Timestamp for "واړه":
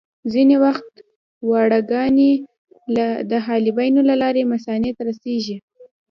1.49-1.79